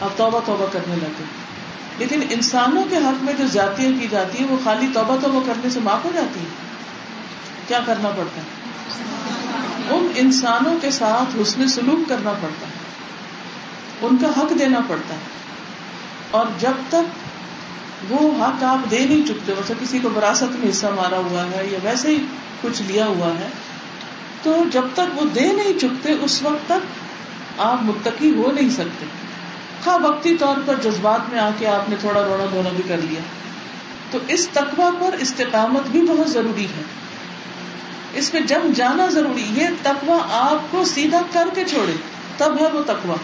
[0.00, 1.24] آپ توبہ توبہ کرنے لگے۔
[1.98, 5.70] لیکن انسانوں کے حق میں جو زیادتیاں کی جاتی ہیں، وہ خالی توبہ توبہ کرنے
[5.70, 6.46] سے معاف ہو جاتی ہیں۔
[7.68, 8.46] کیا کرنا پڑتا ہے؟
[9.94, 12.72] ان انسانوں کے ساتھ حسن سلوک کرنا پڑتا ہے۔
[14.02, 15.20] ان کا حق دینا پڑتا ہے۔
[16.30, 17.26] اور جب تک
[18.12, 21.66] وہ حق آپ دے نہیں چکتے، ویسے کسی کو وراثت میں حصہ مارا ہوا ہے
[21.66, 22.24] یا ویسے ہی
[22.60, 23.48] کچھ لیا ہوا ہے
[24.46, 26.86] تو جب تک وہ دے نہیں چکتے، اس وقت تک
[27.58, 29.06] آپ متقی ہو نہیں سکتے۔
[29.86, 32.96] ہاں وقتی طور پر جذبات میں آ کے آپ نے تھوڑا رونا دھونا بھی کر
[32.96, 33.20] لیا۔
[34.10, 36.82] تو اس تقوا پر استقامت بھی بہت ضروری ہے۔
[38.14, 41.92] اس میں جم جانا ضروری، یہ تقوا آپ کو سیدھا کر کے چھوڑے۔
[42.36, 43.16] تب ہے وہ تقوا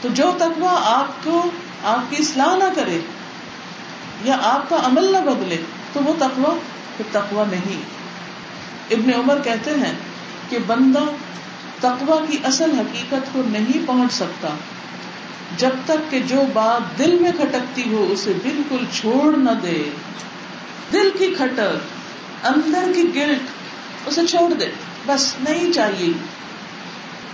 [0.00, 1.50] تو جو تقوی آپ کو،
[1.84, 2.98] آپ کی اصلاح نہ کرے
[4.24, 5.56] یا آپ کا عمل نہ بدلے،
[5.92, 6.58] تو وہ تقوی
[6.96, 7.82] پھر تقوی نہیں۔
[8.90, 9.92] ابن عمر کہتے ہیں
[10.50, 11.04] کہ بندہ
[11.80, 14.48] تقوی کی اصل حقیقت کو نہیں پہنچ سکتا،
[15.56, 19.90] جب تک کہ جو بات دل میں کھٹکتی ہو اسے بالکل چھوڑ نہ دے۔
[20.92, 21.76] دل کی کھٹک،
[22.46, 23.38] اندر کی گلٹ
[24.06, 24.66] اسے چھوڑ دے۔
[25.06, 26.12] بس نہیں چاہیے۔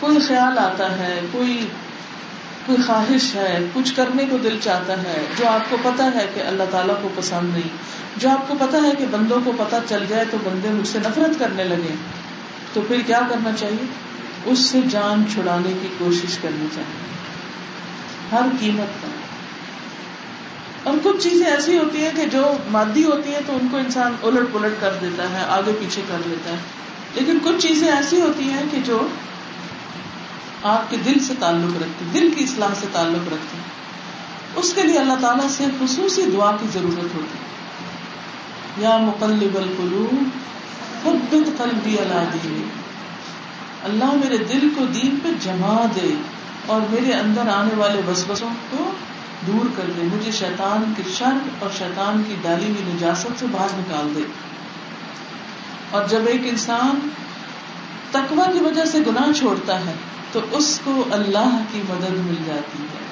[0.00, 1.66] کوئی خیال آتا ہے، کوئی
[2.66, 6.40] کوئی خواہش ہے، کچھ کرنے کو دل چاہتا ہے، جو آپ کو پتا ہے کہ
[6.40, 7.68] اللہ تعالیٰ کو پسند نہیں۔
[8.16, 10.98] جو آپ کو پتا ہے کہ بندوں کو پتا چل جائے تو بندے مجھ سے
[10.98, 11.94] نفرت کرنے لگے۔
[12.76, 13.86] تو پھر کیا کرنا چاہیے؟
[14.44, 17.06] اس سے جان چھڑانے کی کوشش کرنی چاہیے۔
[18.32, 19.08] ہر قیمت پر۔
[20.82, 24.14] اور کچھ چیزیں ایسی ہوتی ہیں کہ جو مادی ہوتی ہیں تو ان کو انسان
[24.22, 26.56] الٹ پلٹ کر دیتا ہے، آگے پیچھے کر لیتا ہے۔
[27.14, 29.06] لیکن کچھ چیزیں ایسی ہوتی ہیں کہ جو
[30.62, 33.58] آپ کے دل سے تعلق رکھتی دل کی اصلاح سے تعلق رکھتی
[34.56, 37.38] اس کے لیے اللہ تعالیٰ سے خصوصی دعا کی ضرورت ہوتی
[38.82, 40.28] یا مقلب القلوب
[41.58, 42.68] قلبی اللہ دین
[43.82, 46.14] اللہ میرے دل کو دین پہ جما دے
[46.66, 48.90] اور میرے اندر آنے والے وسوسوں کو
[49.46, 53.68] دور کر دے۔ مجھے شیطان کے شر اور شیطان کی ڈالی ہوئی نجاست سے باہر
[53.72, 54.20] نکال دے۔
[55.90, 57.08] اور جب ایک انسان
[58.10, 59.94] تقوی کی وجہ سے گناہ چھوڑتا ہے،
[60.32, 63.04] تو اس کو اللہ کی مدد مل جاتی ہے۔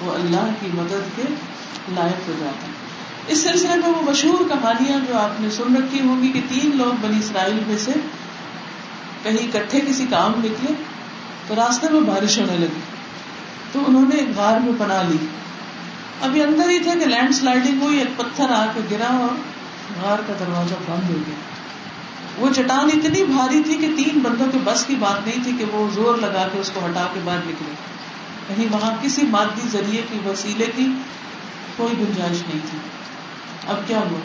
[0.00, 1.22] وہ اللہ کی مدد کے
[1.88, 2.79] لائق ہو جاتا ہے۔
[3.30, 6.70] اس سلسلے میں وہ مشہور کہانیاں جو آپ نے سن رکھی ہوں گی کہ تین
[6.74, 7.92] لوگ بنی اسرائیل میں سے
[9.22, 10.72] کہیں اکٹھے کسی کام نکلے
[11.46, 12.80] تو راستے میں بارش ہونے لگی۔
[13.72, 15.16] تو انہوں نے ایک غار میں پناہ لی۔
[16.20, 19.28] ابھی اندر ہی تھے کہ لینڈ سلائڈنگ ہوئی، ایک پتھر آ کے گرا اور
[20.02, 21.34] غار کا دروازہ بند ہو گیا۔
[22.38, 25.64] وہ چٹان اتنی بھاری تھی کہ تین بندوں کے بس کی بات نہیں تھی کہ
[25.64, 27.74] وہ زور لگا کے اس کو ہٹا کے باہر نکلے۔
[28.48, 30.88] کہیں وہاں کسی مادی ذریعے کی وسیلے کی
[31.76, 32.78] کوئی گنجائش نہیں تھی۔
[33.70, 34.18] اب کیا ہوا؟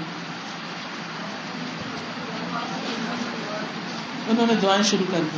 [4.29, 5.38] انہوں نے دعائیں شروع کر دی۔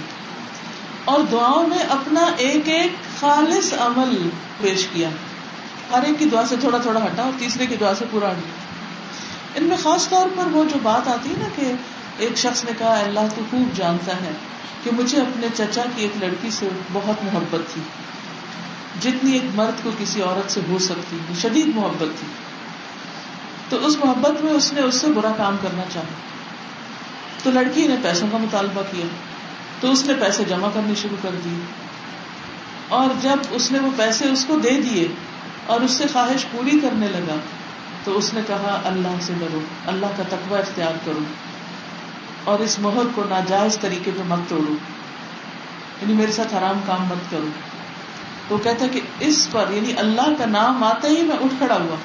[1.06, 4.30] اور دعاؤں میں اپنا ایک ایک خالص عمل
[4.62, 5.10] پیش کیا۔
[5.92, 8.50] ہر ایک کی دعا سے تھوڑا تھوڑا ہٹا اور تیسرے کی دعا سے پورا ہٹا۔
[9.56, 11.72] ان میں خاص طور پر وہ جو بات آتی ہے نا کہ
[12.18, 14.32] ایک شخص نے کہا، اللہ تو خوب جانتا ہے
[14.84, 17.82] کہ مجھے اپنے چچا کی ایک لڑکی سے بہت محبت تھی،
[19.02, 22.47] جتنی ایک مرد کو کسی عورت سے ہو سکتی، شدید محبت تھی۔
[23.70, 26.06] تو اس محبت میں اس نے اس سے برا کام کرنا چاہا۔
[27.44, 29.06] تو لڑکی نے پیسوں کا مطالبہ کیا۔
[29.80, 31.60] تو اس نے پیسے جمع کرنے شروع کر دیے۔
[32.88, 35.08] اور جب اس نے وہ پیسے اس کو دے دیے
[35.66, 37.36] اور اس سے خواہش پوری کرنے لگا،
[38.04, 41.20] تو اس نے کہا، اللہ سے ڈرو، اللہ کا تقوی اختیار کرو۔
[42.44, 44.74] اور اس مہر کو ناجائز طریقے پہ مت توڑو۔
[46.02, 47.48] یعنی میرے ساتھ حرام کام مت کرو۔
[48.48, 51.96] تو کہتا کہ اس پر یعنی اللہ کا نام آتے ہی میں اٹھ کھڑا ہوا۔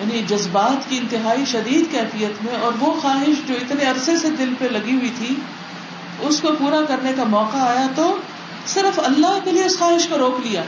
[0.00, 4.54] یعنی جذبات کی انتہائی شدید کیفیت میں اور وہ خواہش جو اتنے عرصے سے دل
[4.58, 5.34] پہ لگی ہوئی تھی،
[6.20, 8.16] اس کو پورا کرنے کا موقع آیا تو
[8.66, 10.62] صرف اللہ کے لیے اس خواہش کو روک لیا۔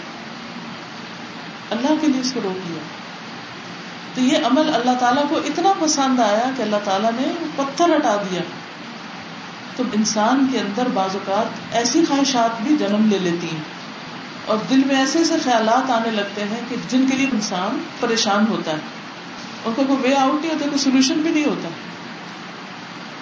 [1.70, 2.82] اللہ کے لیے اس کو روک لیا۔
[4.14, 8.22] تو یہ عمل اللہ تعالیٰ کو اتنا پسند آیا کہ اللہ تعالیٰ نے پتھر ہٹا
[8.30, 8.40] دیا۔
[9.76, 13.62] تو انسان کے اندر بعض اوقات ایسی خواہشات بھی جنم لے لیتی ہیں۔
[14.44, 18.44] اور دل میں ایسے ایسے خیالات آنے لگتے ہیں کہ جن کے لیے انسان پریشان
[18.48, 18.97] ہوتا ہے۔
[19.64, 21.68] ان کو کوئی وے آؤٹ نہیں ہوتا کوئی سولوشن بھی نہیں ہوتا۔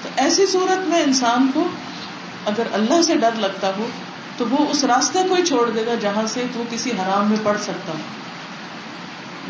[0.03, 1.69] تو ایسی صورت میں انسان کو
[2.47, 3.87] اگر اللہ سے ڈر لگتا ہو،
[4.37, 7.37] تو وہ اس راستے کو ہی چھوڑ دے گا جہاں سے وہ کسی حرام میں
[7.43, 7.99] پڑ سکتا ہو۔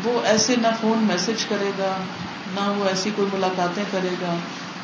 [0.03, 1.97] وہ ایسے نہ فون میسج کرے گا،
[2.55, 4.35] نہ وہ ایسی کوئی ملاقاتیں کرے گا،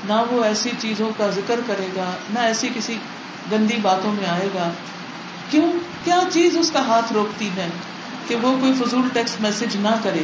[0.05, 2.97] نہ وہ ایسی چیزوں کا ذکر کرے گا، نہ ایسی کسی
[3.51, 4.69] گندی باتوں میں آئے گا۔
[5.49, 5.71] کیوں؟
[6.03, 7.69] کیا چیز اس کا ہاتھ روکتی ہے
[8.27, 10.23] کہ وہ کوئی فضول ٹیکسٹ میسج نہ کرے؟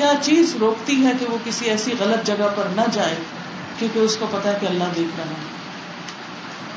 [0.00, 3.14] کیا چیز روکتی ہے کہ وہ کسی ایسی غلط جگہ پر نہ جائے؟
[3.78, 5.34] کیونکہ اس کو پتا ہے کہ اللہ دیکھ رہا ہے۔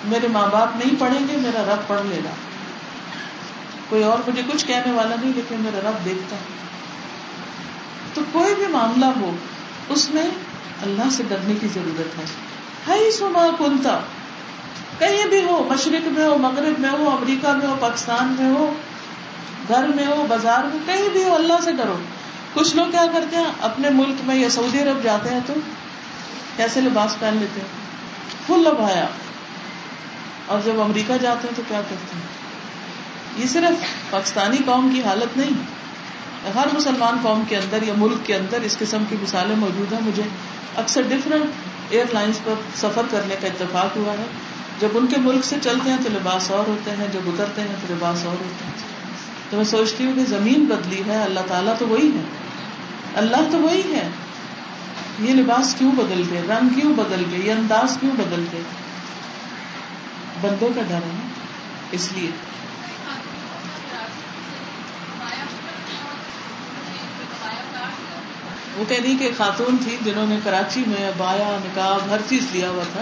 [0.04, 2.30] میرے ماں باپ نہیں پڑھیں گے، میرا رب پڑھ لے گا۔
[3.90, 6.42] کوئی اور مجھے کچھ کہنے والا نہیں، لیکن میرا رب دیکھتا ہے۔
[8.14, 9.36] تو کوئی بھی معاملہ ہو،
[9.90, 10.26] اس میں
[10.82, 14.00] اللہ سے ڈرنے کی ضرورت ہے۔ سما کنتا
[15.00, 18.74] کہیں بھی ہو، مشرق میں ہو، مغرب میں ہو، امریکہ میں ہو، پاکستان میں ہو،
[19.68, 21.98] گھر میں ہو، بازار میں کہیں بھی ہو، اللہ سے ڈرو۔
[22.54, 25.54] کچھ لوگ کیا کرتے ہیں، اپنے ملک میں یا سعودی عرب جاتے ہیں تو
[26.58, 27.68] کیسے لباس پہن لیتے ہیں؟
[28.48, 29.08] فل لبایا
[30.46, 32.28] اور جب امریکہ جاتے ہیں تو کیا کرتے ہیں؟
[33.38, 35.84] یہ صرف پاکستانی قوم کی حالت نہیں،
[36.56, 40.00] ہر مسلمان قوم کے اندر یا ملک کے اندر اس قسم کی مثالیں موجود ہیں۔
[40.02, 40.24] مجھے
[40.76, 41.46] اکثر ڈفرینٹ
[41.90, 44.26] ایئر لائنس پر سفر کرنے کا اتفاق ہوا ہے۔
[44.80, 47.76] جب ان کے ملک سے چلتے ہیں تو لباس اور ہوتے ہیں، جب اترتے ہیں
[47.88, 48.74] تو لباس اور ہوتے ہیں۔
[49.50, 52.43] تو میں سوچتی ہوں کہ زمین بدلی ہے، اللہ تعالیٰ تو وہی ہے۔
[53.16, 54.10] اللہ تو وہی ہے۔
[55.20, 58.62] یہ لباس کیوں بدل گئے؟ رنگ کیوں بدل گئے؟ یہ انداز کیوں بدل گئے؟
[60.42, 61.28] بندوں کا ڈر ہے
[61.92, 62.32] اس لیے۔
[68.78, 72.70] وہ کہہ رہی کہ خاتون تھی، جنہوں نے کراچی میں بایا، نکاب، ہر چیز لیا
[72.70, 73.02] ہوا تھا۔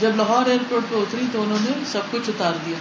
[0.00, 2.76] جب لاہور ایئرپورٹ پہ اتری تو انہوں نے سب کچھ اتار دیا۔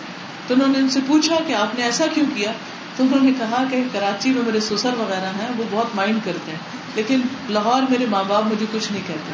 [0.47, 2.51] تو انہوں نے ان سے پوچھا کہ آپ نے ایسا کیوں کیا؟
[2.97, 6.51] تو انہوں نے کہا کہ کراچی میں میرے سسر وغیرہ ہیں، وہ بہت مائنڈ کرتے
[6.51, 6.59] ہیں۔
[6.95, 9.31] لیکن لاہور میرے ماں باپ مجھے کچھ نہیں کہتے۔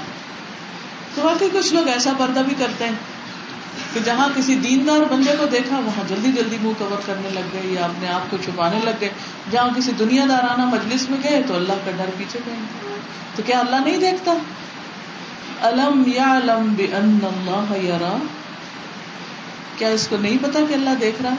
[1.15, 2.91] تو واقعی کچھ لوگ ایسا پردہ بھی کرتے ہیں
[3.93, 7.74] کہ جہاں کسی دیندار بندے کو دیکھا، وہاں جلدی جلدی منہ کور کرنے لگ گئے،
[7.74, 9.10] یا اپنے آپ کو چھپانے لگ گئے۔
[9.52, 12.56] جہاں کسی دنیا دارانہ مجلس میں گئے تو اللہ کا ڈر پیچھے گئے۔
[13.36, 14.34] تو کیا اللہ نہیں دیکھتا؟
[15.62, 16.74] الم یا علم
[17.24, 18.17] اللہ یارا
[19.78, 21.34] کیا اس کو نہیں پتا کہ اللہ دیکھ رہا؟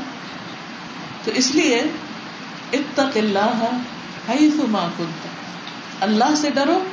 [1.25, 1.83] تو اس لیے
[2.73, 3.79] اتق اللہ
[4.59, 5.27] ما کنت۔
[6.01, 6.85] اللہ سے ڈرو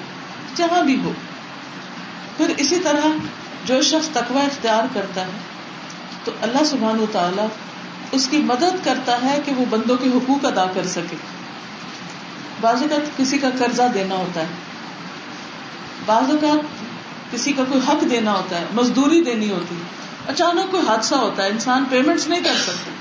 [0.55, 1.11] جہاں بھی ہو۔
[2.37, 3.07] پھر اسی طرح
[3.65, 5.31] جو شخص تقوی اختیار کرتا ہے،
[6.23, 7.41] تو اللہ سبحان و تعالی
[8.11, 11.15] اس کی مدد کرتا ہے کہ وہ بندوں کے حقوق ادا کر سکے۔
[12.61, 14.47] بعض اوقات کسی کا قرضہ دینا ہوتا ہے۔
[16.05, 16.65] بعض اوقات
[17.31, 19.83] کسی کا کوئی حق دینا ہوتا ہے، مزدوری دینی ہوتی ہے۔
[20.27, 22.91] اچانک کوئی حادثہ ہوتا ہے، انسان پیمنٹ نہیں کر سکتے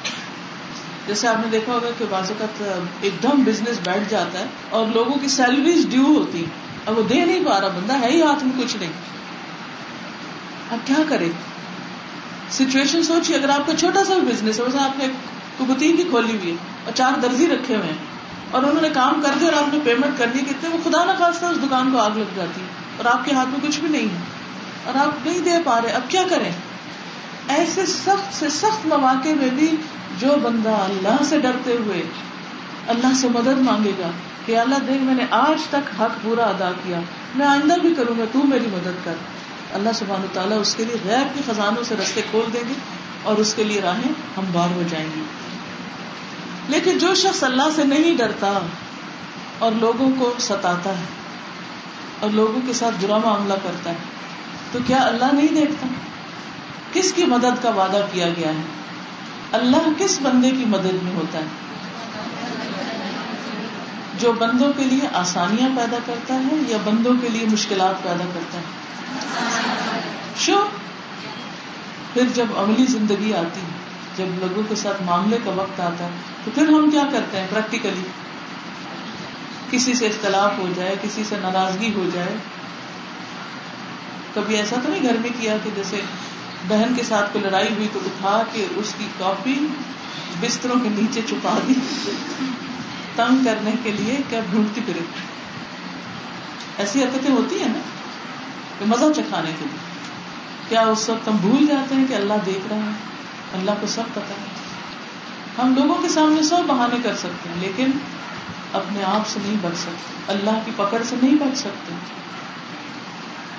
[1.07, 4.87] جیسے آپ نے دیکھا ہوگا کہ بعض اوقات ایک دم بزنس بیٹھ جاتا ہے اور
[4.87, 6.45] لوگوں کی سیلریز ڈیو ہوتی
[6.87, 8.93] اب وہ دے نہیں پا رہا، بندہ ہے ہی ہاتھ میں کچھ نہیں۔
[10.71, 11.29] اب کیا کرے؟
[12.51, 15.07] سچویشن سوچیے اگر آپ کا چھوٹا سا بھی بزنس ہے آپ نے
[15.61, 17.97] بتیک ہی کھولی ہوئی ہے اور چار درزی رکھے ہوئے ہیں
[18.51, 21.13] اور انہوں نے کام کر دیا اور آپ نے پیمنٹ کرنی کتنے وہ خدا نہ
[21.19, 23.89] خاص اس دکان کو آگ لگ جاتی ہے اور آپ کے ہاتھ میں کچھ بھی
[23.89, 24.19] نہیں ہے۔
[24.85, 26.53] اور آپ نہیں دے پا رہے، اب کیا کریں؟
[27.49, 29.77] ایسے سخت سے سخت مواقع میں بھی
[30.21, 32.03] جو بندہ اللہ سے ڈرتے ہوئے
[32.89, 34.11] اللہ سے مدد مانگے گا
[34.47, 37.01] کہ اللہ دیکھ میں نے آج تک حق پورا ادا کیا،
[37.35, 39.15] میں آئندہ بھی کروں گا، تو میری مدد کر۔
[39.73, 42.75] اللہ سبحان تعالیٰ اس کے لیے غیر کے خزانوں سے رستے کھول دیں گے
[43.23, 45.23] اور اس کے لیے راہیں ہم بار ہو جائیں گے
[46.69, 48.59] لیکن جو شخص اللہ سے نہیں ڈرتا
[49.59, 51.05] اور لوگوں کو ستاتا ہے
[52.21, 53.95] اور لوگوں کے ساتھ برا معاملہ کرتا ہے،
[54.73, 55.87] تو کیا اللہ نہیں دیکھتا؟
[56.93, 58.84] کس کی مدد کا وعدہ کیا گیا ہے؟
[59.55, 61.45] اللہ کس بندے کی مدد میں ہوتا ہے؟
[64.19, 68.59] جو بندوں کے لیے آسانیاں پیدا کرتا ہے یا بندوں کے لیے مشکلات پیدا کرتا
[68.59, 68.65] ہے؟
[70.41, 70.67] شو
[72.13, 73.85] پھر جب عملی زندگی آتی ہے
[74.17, 76.11] جب لوگوں کے ساتھ معاملے کا وقت آتا ہے
[76.45, 78.03] تو پھر ہم کیا کرتے ہیں پریکٹیکلی
[79.71, 82.37] کسی سے اختلاف ہو جائے، کسی سے ناراضگی ہو جائے۔
[84.35, 86.01] کبھی ایسا تو نہیں گھر میں کیا کہ جیسے
[86.69, 89.67] بہن کے ساتھ کوئی لڑائی ہوئی تو اٹھا کے اس کی کاپی
[90.41, 91.75] بستروں کے نیچے چھپا دی۔
[93.17, 95.01] تنگ کرنے کے لیے کیا ڈھونڈتی پھرے۔
[96.79, 97.79] ایسی حرکتیں ہوتی ہیں نا
[98.87, 99.79] مزہ چکھانے کے لیے۔
[100.69, 102.91] کیا اس وقت ہم بھول جاتے ہیں کہ اللہ دیکھ رہا ہے؟
[103.53, 104.47] اللہ کو سب پتا ہے۔
[105.63, 107.91] ہم لوگوں کے سامنے سب بہانے کر سکتے ہیں، لیکن
[108.73, 111.95] اپنے آپ سے نہیں بچ سکتے۔ اللہ کی پکڑ سے نہیں بچ سکتے۔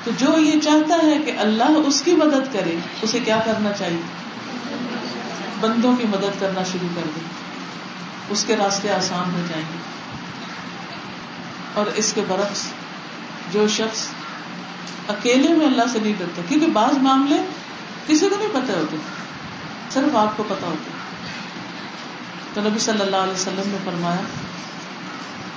[0.05, 4.01] تو جو یہ چاہتا ہے کہ اللہ اس کی مدد کرے، اسے کیا کرنا چاہیے؟
[5.59, 7.19] بندوں کی مدد کرنا شروع کر دے۔
[8.29, 9.77] اس کے راستے آسان ہو جائیں گے۔
[11.73, 12.71] اور اس کے برعکس،
[13.51, 14.07] جو شخص
[15.07, 17.37] اکیلے میں اللہ سے نہیں ڈرتا، کیونکہ بعض معاملے
[18.07, 18.97] کسی کو نہیں پتہ ہوتے،
[19.91, 20.91] صرف آپ کو پتا ہوتا
[22.53, 24.21] تو نبی صلی اللہ علیہ وسلم نے فرمایا،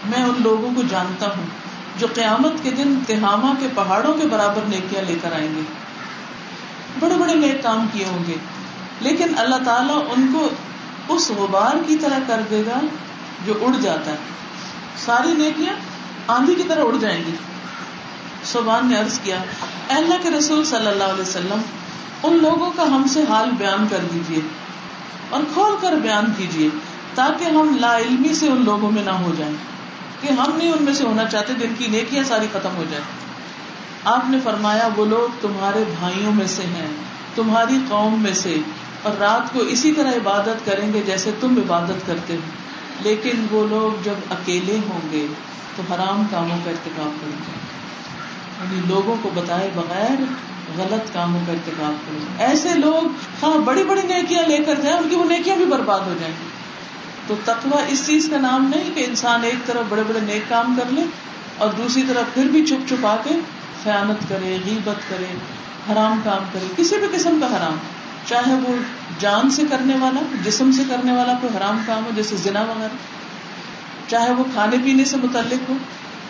[0.04, 1.67] میں ان لوگوں کو جانتا ہوں
[1.98, 5.60] جو قیامت کے دن تہاما کے پہاڑوں کے برابر نیکیاں لے کر آئیں گے۔
[7.00, 8.36] بڑے بڑے نیک کام کیے ہوں گے۔
[9.00, 10.48] لیکن اللہ تعالیٰ ان کو
[11.14, 12.80] اس غبار کی طرح کر دے گا
[13.46, 14.16] جو اڑ جاتا ہے۔
[14.96, 15.74] ساری نیکیاں
[16.28, 17.34] آندھی کی طرح اڑ جائیں گی۔
[18.44, 19.38] سبان نے عرض کیا
[19.88, 21.60] اللہ کے رسول صلی اللہ علیہ وسلم،
[22.22, 24.40] ان لوگوں کا ہم سے حال بیان کر دیجیے
[25.28, 26.68] اور کھول کر بیان کیجیے
[27.14, 29.77] تاکہ ہم لا علمی سے ان لوگوں میں نہ ہو جائیں۔
[30.20, 33.04] کہ ہم نہیں ان میں سے ہونا چاہتے جن کی نیکیاں ساری ختم ہو جائیں۔
[34.04, 36.88] آپ نے فرمایا، وہ لوگ تمہارے بھائیوں میں سے ہیں،
[37.34, 38.56] تمہاری قوم میں سے۔
[39.02, 42.40] اور رات کو اسی طرح عبادت کریں گے جیسے تم عبادت کرتے ہو۔
[43.00, 45.26] لیکن وہ لوگ جب اکیلے ہوں گے
[45.76, 47.52] تو حرام کاموں کا ارتقاب کریں گے۔
[48.60, 50.22] یعنی لوگوں کو بتائے بغیر
[50.76, 53.08] غلط کاموں کا ارتقاب کریں ایسے لوگ
[53.42, 56.34] ہاں بڑی بڑی نیکیاں لے کر جائیں، ان کی وہ نیکیاں بھی برباد ہو جائیں۔
[56.34, 56.57] گی
[57.28, 60.78] تو تقوا اس چیز کا نام نہیں کہ انسان ایک طرف بڑے بڑے نیک کام
[60.78, 61.02] کر لے
[61.58, 63.30] اور دوسری طرف پھر بھی چھپ چھپا کے
[63.84, 65.36] خیانت کرے، غیبت کرے،
[65.92, 67.76] حرام کام کرے، کسی بھی قسم کا حرام۔
[68.26, 68.76] چاہے وہ
[69.18, 72.96] جان سے کرنے والا، جسم سے کرنے والا کوئی حرام کام ہو، جیسے زنا وغیرہ۔
[74.08, 75.74] چاہے وہ کھانے پینے سے متعلق ہو،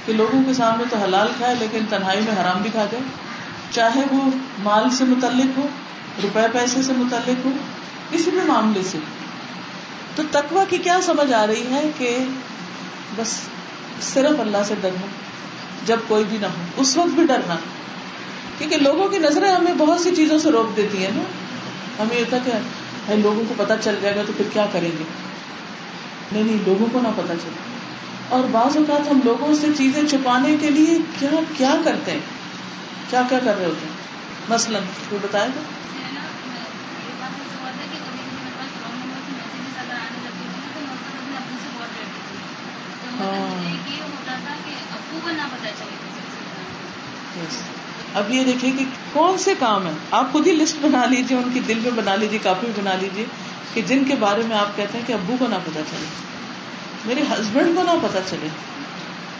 [0.07, 3.05] کہ لوگوں کے سامنے تو حلال کھائے لیکن تنہائی میں حرام بھی کھا جائے۔
[3.71, 5.69] چاہے وہ مال سے متعلق ہو،
[6.23, 7.51] روپے پیسے سے متعلق ہو،
[8.11, 8.99] کسی بھی معاملے سے۔
[10.19, 12.19] تو تقوا کی کیا سمجھ آ رہی ہے کہ
[13.17, 13.41] بس
[14.03, 15.07] صرف اللہ سے ڈرنا
[15.87, 17.57] جب کوئی بھی نہ ہو۔ اس وقت بھی ڈرنا
[18.59, 21.23] کیونکہ لوگوں کی نظریں ہمیں بہت سی چیزوں سے روک دیتی ہیں نا۔
[22.03, 22.51] ہمیں یہ تھا کہ
[23.15, 25.05] لوگوں کو پتا چل جائے گا تو پھر کیا کریں گے؟
[26.33, 27.79] نہیں نہیں، لوگوں کو نہ پتا چلے۔
[28.29, 32.21] اور بعض اوقات ہم لوگوں سے چیزیں چھپانے کے لیے کیا کیا کرتے ہیں؟
[33.11, 33.95] کیا کیا کر رہے ہوتے ہیں؟
[34.49, 35.61] مثلاً کوئی بتائے گا؟
[48.15, 51.51] اب یہ دیکھیے کہ کون سے کام ہے آپ خود ہی لسٹ بنا لیجیے ان
[51.55, 53.25] کی دل میں بنا لیجیے کاپی بنا لیجیے
[53.75, 56.05] کہ جن کے بارے میں آپ کہتے ہیں کہ ابو کو نہ پتا چلے،
[57.05, 58.49] میرے ہسبینڈ کو نہ پتا چلے،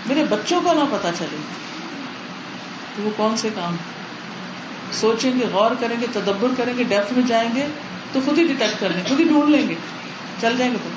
[0.07, 1.37] میرے بچوں کو نہ پتا چلے۔
[2.99, 3.77] وہ کون سے کام
[4.93, 7.67] سوچیں گے، غور کریں گے، تدبر کریں گے ڈیپتھ میں جائیں گے
[8.13, 9.75] تو خود ہی ڈیٹیکٹ کر لیں، خود ہی ڈھونڈ لیں گے،
[10.41, 10.91] چل جائیں گے تو۔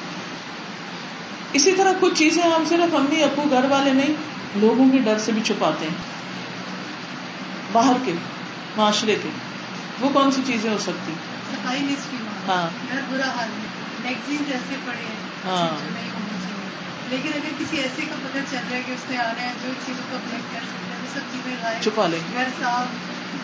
[1.54, 4.14] اسی طرح کچھ چیزیں ہم صرف امی ابو گھر والے نہیں
[4.56, 5.96] لوگوں کے ڈر سے بھی چھپاتے ہیں۔
[7.72, 8.14] باہر کے
[8.78, 9.30] معاشرے کے
[10.00, 11.14] وہ کون سی چیزیں ہو سکتی؟
[12.48, 12.70] ہاں۔
[15.46, 15.78] ہاں۔
[17.10, 19.70] لیکن اگر کسی ایسے کا پتہ چل رہا ہے کہ اس نے آنا ہے جو
[19.86, 22.86] چیزوں کو کر سکتے ہیں وہ سب چیزیں چھپا لیں۔ گھر صاف۔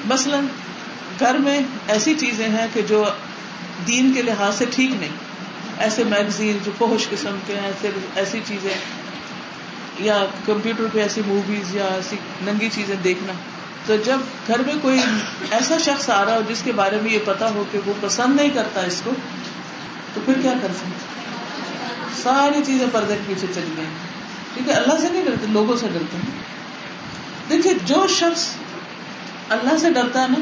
[0.06, 0.46] مثلاً
[1.20, 3.06] گھر میں ایسی چیزیں ہیں کہ جو
[3.88, 5.27] دین کے لحاظ سے ٹھیک نہیں۔
[5.80, 7.72] ایسے میگزین جو فوش قسم کے ہیں
[8.16, 8.74] ایسی چیزیں،
[10.00, 13.34] یا کمپیوٹر پہ ایسی موویز یا ایسی ننگی چیزیں دیکھنا۔
[13.86, 15.02] تو جب گھر میں کوئی
[15.52, 18.36] ایسا شخص آ رہا ہو جس کے بارے میں یہ پتا ہو کہ وہ پسند
[18.36, 19.12] نہیں کرتا اس کو،
[20.14, 21.26] تو پھر کیا کر سکتے
[22.24, 23.86] ساری چیزیں پردے کے پیچھے چلی گئی۔
[24.54, 26.42] کیونکہ اللہ سے نہیں ڈرتے، لوگوں سے ڈرتے ہیں۔
[27.50, 28.50] دیکھیے، جو شخص
[29.50, 30.40] اللہ سے ڈرتا ہے نا،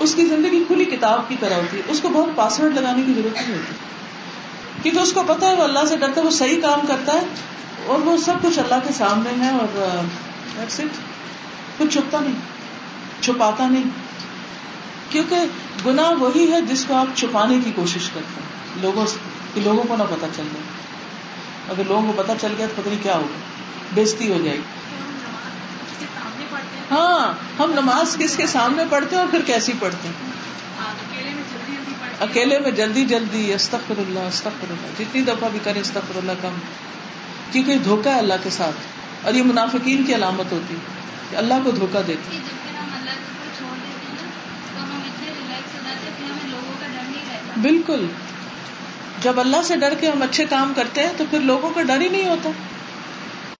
[0.00, 3.12] اس کی زندگی کھلی کتاب کی طرح ہوتی ہے۔ اس کو بہت پاسورڈ لگانے کی
[3.12, 3.74] ضرورت نہیں ہوتی۔
[4.82, 7.20] کیونکہ اس کو پتا ہے وہ اللہ سے ڈرتا ہے، وہ صحیح کام کرتا ہے
[7.86, 9.88] اور وہ سب کچھ اللہ کے سامنے ہے اور
[11.78, 12.34] کچھ چھپتا نہیں،
[13.20, 13.82] چھپاتا نہیں۔
[15.10, 15.36] کیونکہ
[15.86, 19.06] گنا وہی ہے جس کو آپ چھپانے کی کوشش کرتے ہیں۔ لوگوں
[19.54, 20.64] کہ لوگوں کو نہ پتا چل جائے۔
[21.68, 23.38] اگر لوگوں کو پتا چل گیا تو پتہ نہیں کیا ہوگا۔
[23.94, 24.62] بےزتی ہو جائے گی۔
[26.90, 30.14] ہاں ہم نماز کس کے سامنے پڑھتے ہیں اور پھر کیسی پڑھتے ہیں؟
[32.20, 36.54] اکیلے میں جلدی جلدی استخر اللہ استخر اللہ۔ جتنی دفعہ بھی کرے استخر اللہ کم۔
[37.52, 38.76] کیونکہ دھوکا ہے اللہ کے ساتھ۔
[39.26, 40.76] اور یہ منافقین کی علامت ہوتی
[41.30, 42.38] کہ اللہ کو دھوکا دیتی
[47.60, 48.06] بالکل۔
[49.22, 52.00] جب اللہ سے ڈر کے ہم اچھے کام کرتے ہیں تو پھر لوگوں کا ڈر
[52.00, 52.50] ہی نہیں ہوتا۔